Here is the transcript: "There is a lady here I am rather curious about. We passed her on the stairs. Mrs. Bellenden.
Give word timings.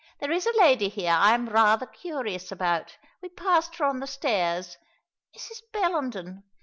"There 0.19 0.31
is 0.31 0.47
a 0.47 0.57
lady 0.57 0.89
here 0.89 1.13
I 1.15 1.35
am 1.35 1.47
rather 1.47 1.85
curious 1.85 2.51
about. 2.51 2.97
We 3.21 3.29
passed 3.29 3.75
her 3.75 3.85
on 3.85 3.99
the 3.99 4.07
stairs. 4.07 4.79
Mrs. 5.37 5.61
Bellenden. 5.71 6.41